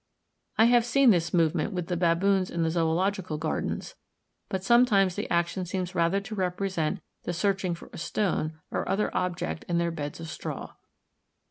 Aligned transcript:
I 0.57 0.65
have 0.65 0.83
seen 0.83 1.11
this 1.11 1.31
movement 1.31 1.73
with 1.73 1.85
the 1.85 1.95
baboons 1.95 2.49
in 2.49 2.63
the 2.63 2.71
Zoological 2.71 3.37
Gardens; 3.37 3.93
but 4.49 4.63
sometimes 4.63 5.13
the 5.13 5.29
action 5.31 5.63
seems 5.63 5.93
rather 5.93 6.19
to 6.19 6.33
represent 6.33 7.01
the 7.21 7.33
searching 7.33 7.75
for 7.75 7.87
a 7.93 7.99
stone 7.99 8.57
or 8.71 8.89
other 8.89 9.15
object 9.15 9.63
in 9.69 9.77
their 9.77 9.91
beds 9.91 10.19
of 10.19 10.27
straw. 10.27 10.71